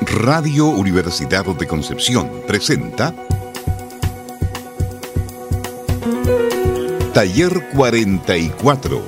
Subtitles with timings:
[0.00, 3.14] Radio Universidad de Concepción presenta
[7.12, 9.02] Taller 44,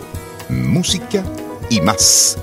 [0.49, 1.25] Música
[1.71, 2.37] y más.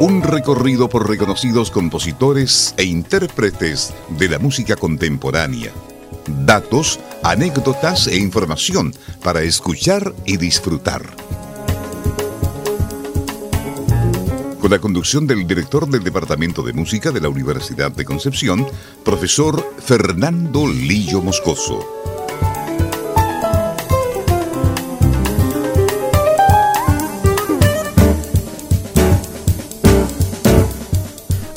[0.00, 5.72] Un recorrido por reconocidos compositores e intérpretes de la música contemporánea.
[6.44, 8.92] Datos, anécdotas e información
[9.22, 11.25] para escuchar y disfrutar.
[14.66, 18.66] Con la conducción del director del Departamento de Música de la Universidad de Concepción,
[19.04, 21.86] profesor Fernando Lillo Moscoso.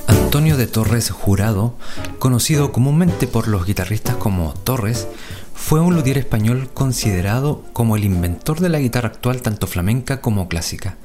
[0.06, 1.76] Antonio de Torres Jurado,
[2.20, 5.08] conocido comúnmente por los guitarristas como Torres,
[5.56, 10.48] fue un luthier español considerado como el inventor de la guitarra actual tanto flamenca como
[10.48, 10.98] clásica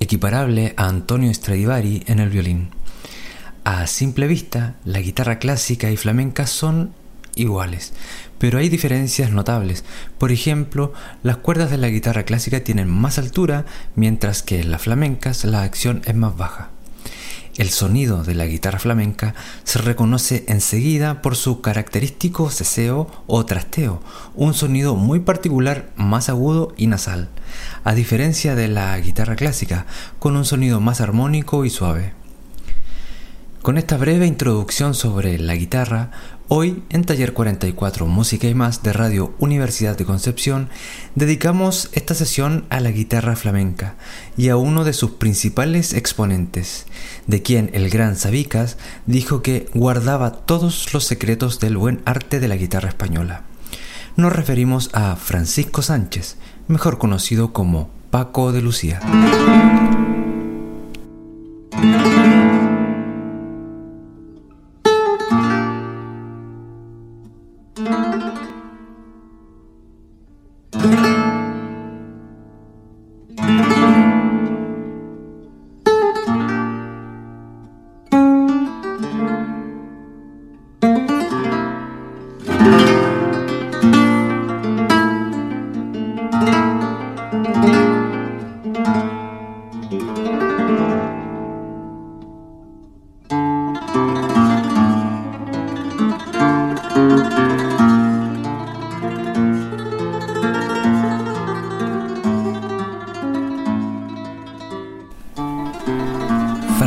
[0.00, 2.70] equiparable a Antonio Stradivari en el violín.
[3.64, 6.94] A simple vista, la guitarra clásica y flamenca son
[7.34, 7.92] iguales,
[8.38, 9.84] pero hay diferencias notables.
[10.18, 14.82] Por ejemplo, las cuerdas de la guitarra clásica tienen más altura, mientras que en las
[14.82, 16.70] flamencas la acción es más baja.
[17.56, 24.02] El sonido de la guitarra flamenca se reconoce enseguida por su característico ceseo o trasteo,
[24.34, 27.30] un sonido muy particular, más agudo y nasal,
[27.82, 29.86] a diferencia de la guitarra clásica,
[30.18, 32.12] con un sonido más armónico y suave.
[33.62, 36.10] Con esta breve introducción sobre la guitarra,
[36.48, 40.68] hoy en Taller 44 Música y más de Radio Universidad de Concepción,
[41.14, 43.96] dedicamos esta sesión a la guitarra flamenca
[44.36, 46.86] y a uno de sus principales exponentes,
[47.26, 52.48] de quien el gran Sabicas dijo que guardaba todos los secretos del buen arte de
[52.48, 53.42] la guitarra española.
[54.16, 56.36] Nos referimos a Francisco Sánchez,
[56.68, 59.00] mejor conocido como Paco de Lucía.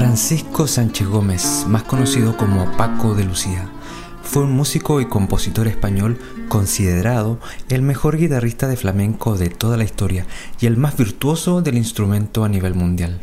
[0.10, 3.70] Francisco Sánchez Gómez, más conocido como Paco de Lucía,
[4.24, 7.40] fue un músico y compositor español considerado
[7.70, 10.26] el mejor guitarrista de flamenco de toda la historia
[10.60, 13.20] y el más virtuoso del instrumento a nivel mundial.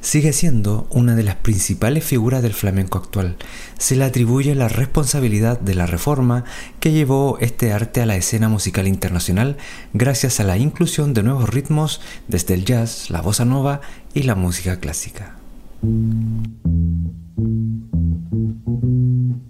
[0.00, 3.36] Sigue siendo una de las principales figuras del flamenco actual.
[3.76, 6.44] Se le atribuye la responsabilidad de la reforma
[6.80, 9.58] que llevó este arte a la escena musical internacional
[9.92, 13.82] gracias a la inclusión de nuevos ritmos desde el jazz, la bossa nova
[14.14, 15.39] y la música clásica.
[15.80, 15.88] Paco
[18.82, 19.49] de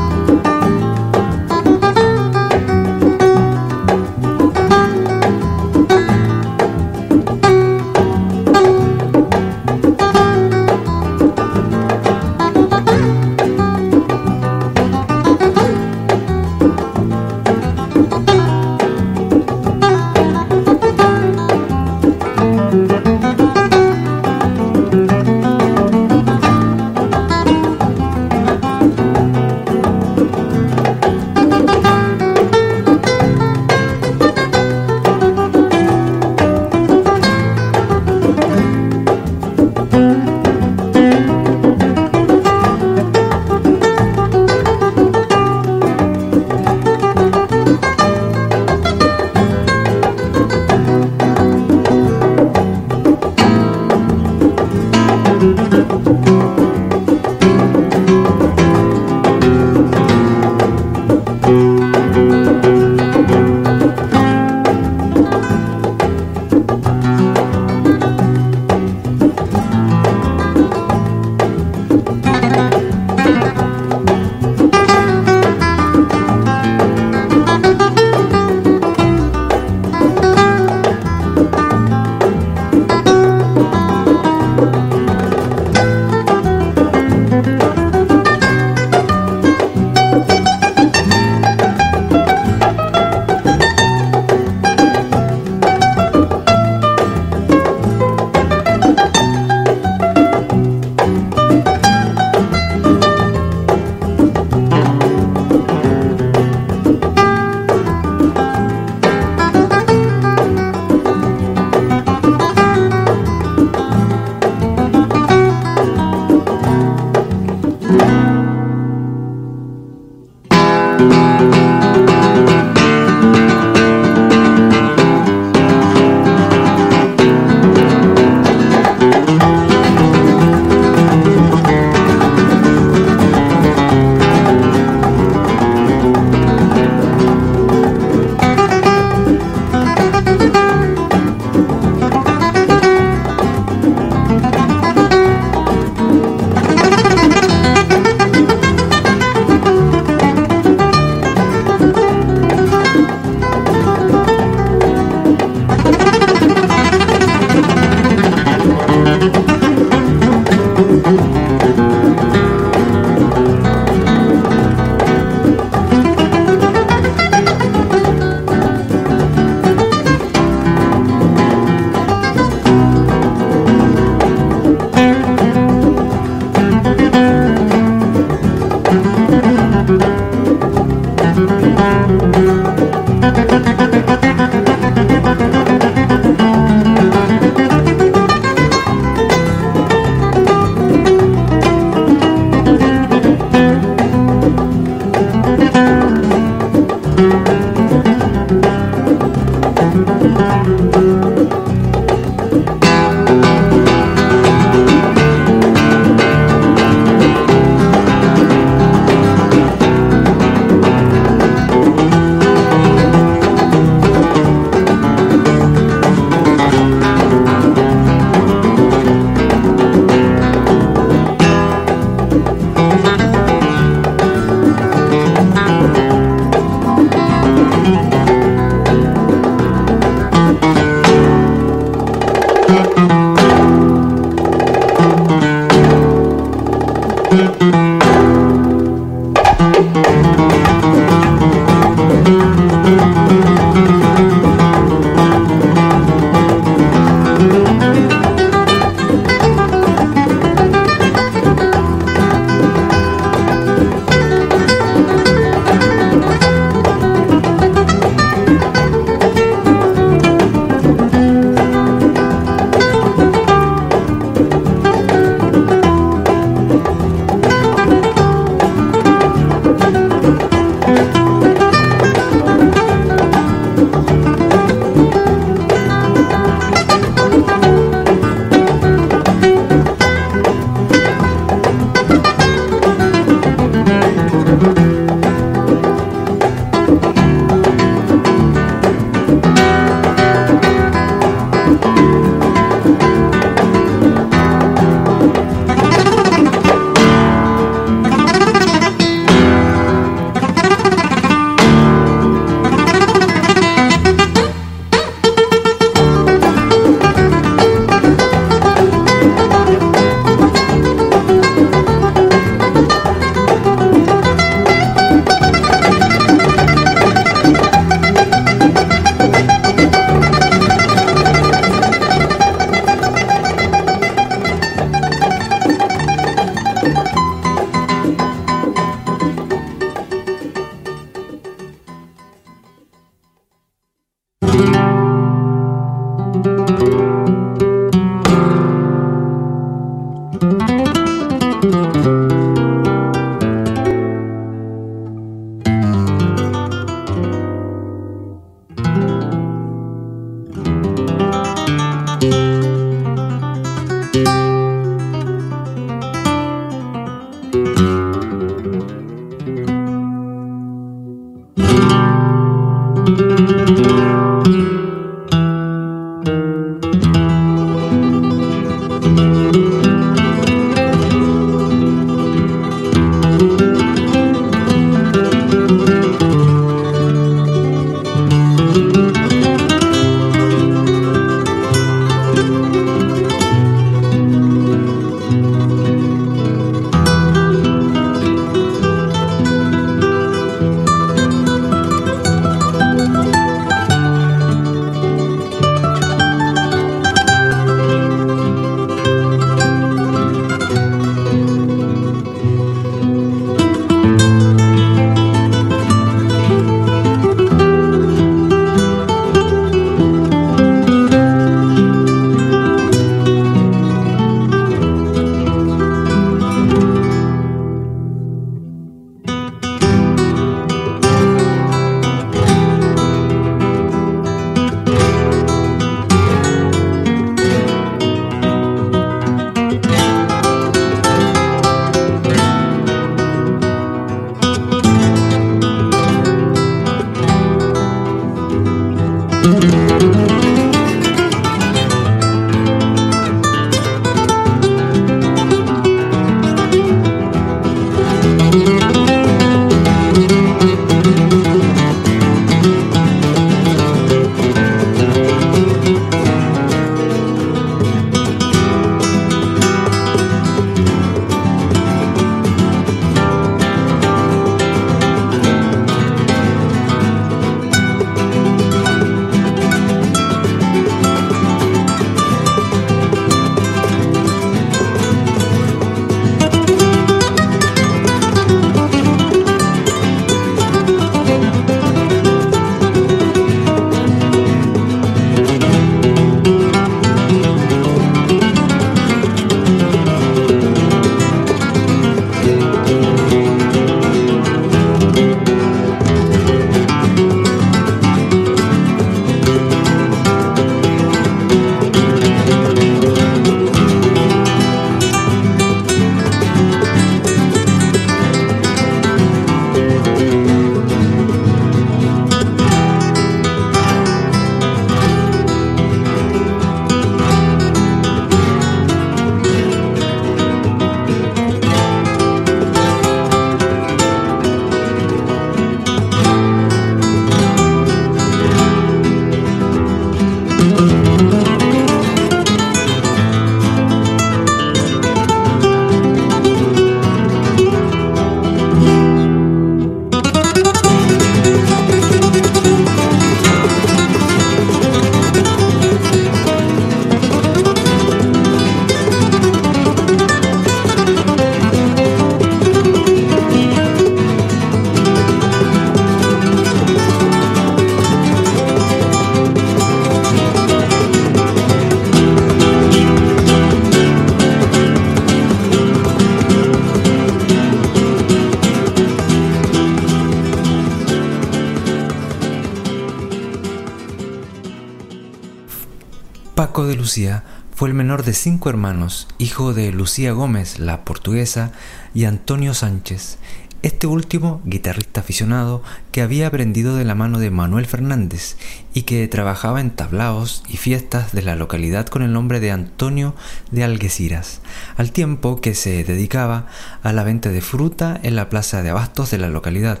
[577.06, 581.70] Lucía fue el menor de cinco hermanos, hijo de Lucía Gómez, la portuguesa,
[582.14, 583.38] y Antonio Sánchez,
[583.82, 588.56] este último guitarrista aficionado que había aprendido de la mano de Manuel Fernández
[588.92, 593.36] y que trabajaba en tablaos y fiestas de la localidad con el nombre de Antonio
[593.70, 594.60] de Algeciras,
[594.96, 596.66] al tiempo que se dedicaba
[597.04, 600.00] a la venta de fruta en la plaza de abastos de la localidad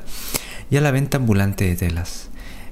[0.70, 2.25] y a la venta ambulante de telas.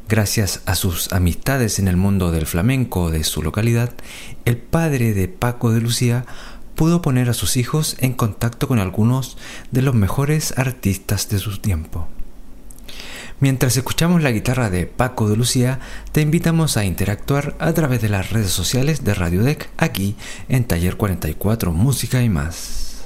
[0.06, 3.92] Gracias a sus amistades en el mundo del flamenco de su localidad,
[4.44, 6.26] el padre de Paco de Lucía
[6.75, 9.38] pudo poner a sus hijos en contacto con algunos
[9.70, 12.06] de los mejores artistas de su tiempo.
[13.40, 15.80] Mientras escuchamos la guitarra de Paco de Lucía,
[16.12, 20.16] te invitamos a interactuar a través de las redes sociales de Radio Deck aquí
[20.49, 23.04] en Taller 44 Música y más.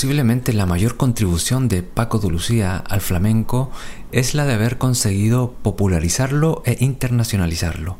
[0.00, 3.70] Posiblemente la mayor contribución de Paco de Lucía al flamenco
[4.12, 7.98] es la de haber conseguido popularizarlo e internacionalizarlo,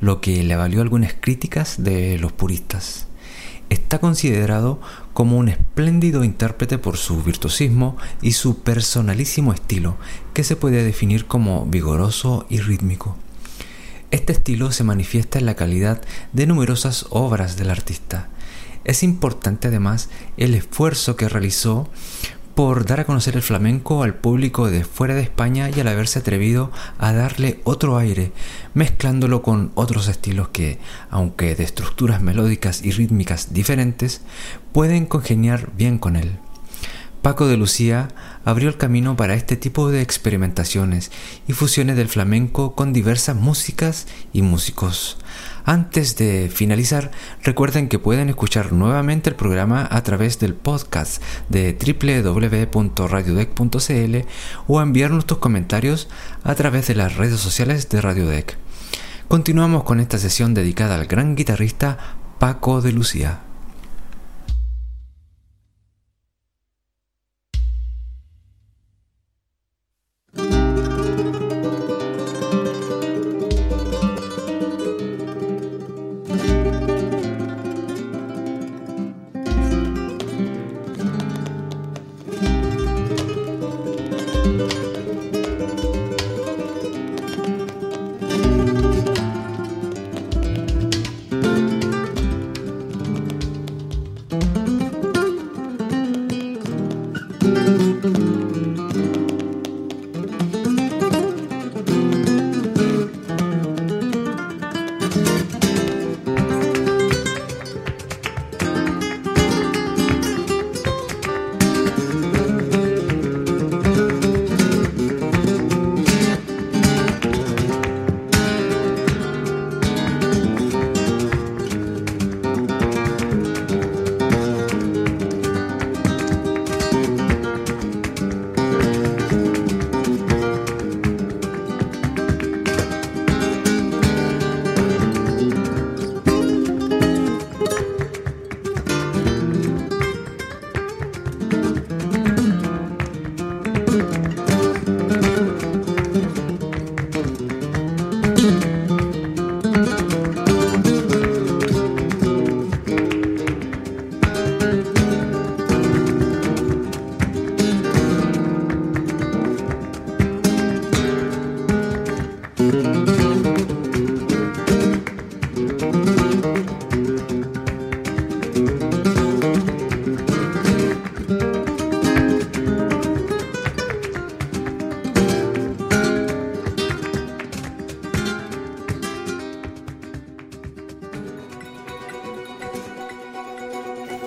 [0.00, 3.08] lo que le valió algunas críticas de los puristas.
[3.68, 4.80] Está considerado
[5.12, 9.96] como un espléndido intérprete por su virtuosismo y su personalísimo estilo,
[10.34, 13.16] que se puede definir como vigoroso y rítmico.
[14.12, 16.00] Este estilo se manifiesta en la calidad
[16.32, 18.28] de numerosas obras del artista.
[18.84, 21.88] Es importante además el esfuerzo que realizó
[22.54, 26.18] por dar a conocer el flamenco al público de fuera de España y al haberse
[26.18, 28.32] atrevido a darle otro aire,
[28.74, 30.78] mezclándolo con otros estilos que,
[31.10, 34.22] aunque de estructuras melódicas y rítmicas diferentes,
[34.72, 36.38] pueden congeniar bien con él.
[37.22, 38.08] Paco de Lucía
[38.44, 41.10] abrió el camino para este tipo de experimentaciones
[41.46, 45.18] y fusiones del flamenco con diversas músicas y músicos.
[45.64, 47.10] Antes de finalizar,
[47.42, 51.76] recuerden que pueden escuchar nuevamente el programa a través del podcast de
[52.72, 54.16] www.radiodec.cl
[54.66, 56.08] o enviarnos tus comentarios
[56.44, 58.56] a través de las redes sociales de Radiodec.
[59.28, 61.98] Continuamos con esta sesión dedicada al gran guitarrista
[62.38, 63.49] Paco de Lucía.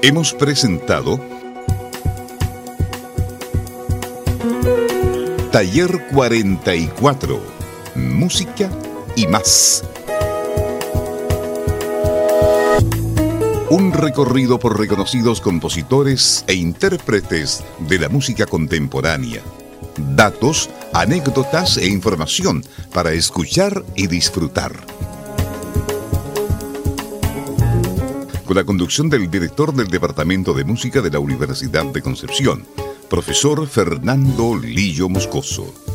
[0.05, 1.17] Hemos presentado
[5.49, 7.41] Taller 44,
[7.95, 8.69] Música
[9.15, 9.85] y más.
[13.69, 19.41] Un recorrido por reconocidos compositores e intérpretes de la música contemporánea.
[20.17, 22.61] Datos, anécdotas e información
[22.91, 24.73] para escuchar y disfrutar.
[28.51, 32.65] La conducción del director del Departamento de Música de la Universidad de Concepción,
[33.10, 35.92] profesor Fernando Lillo Moscoso.